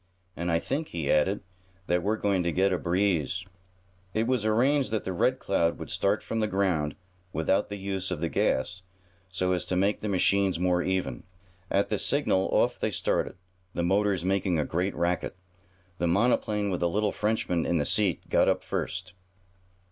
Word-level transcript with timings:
And 0.35 0.51
I 0.51 0.57
think," 0.57 0.87
he 0.87 1.11
added, 1.11 1.41
"that 1.85 2.01
we're 2.01 2.17
going 2.17 2.41
to 2.45 2.51
get 2.51 2.73
a 2.73 2.79
breeze." 2.79 3.45
It 4.15 4.25
was 4.25 4.47
arranged 4.47 4.89
that 4.89 5.03
the 5.03 5.13
Red 5.13 5.37
Cloud 5.37 5.77
would 5.77 5.91
start 5.91 6.23
from 6.23 6.39
the 6.39 6.47
ground, 6.47 6.95
without 7.33 7.69
the 7.69 7.77
use 7.77 8.09
of 8.09 8.19
the 8.19 8.27
gas, 8.27 8.81
so 9.29 9.51
as 9.51 9.63
to 9.65 9.75
make 9.75 9.99
the 9.99 10.09
machines 10.09 10.57
more 10.57 10.81
even. 10.81 11.21
At 11.69 11.89
the 11.89 11.99
signal 11.99 12.49
off 12.51 12.79
they 12.79 12.89
started, 12.89 13.35
the 13.75 13.83
motors 13.83 14.25
making 14.25 14.57
a 14.57 14.65
great 14.65 14.95
racket. 14.95 15.35
The 15.99 16.07
monoplane 16.07 16.71
with 16.71 16.79
the 16.79 16.89
little 16.89 17.11
Frenchman 17.11 17.67
in 17.67 17.77
the 17.77 17.85
seat 17.85 18.27
got 18.27 18.49
up 18.49 18.63
first. 18.63 19.13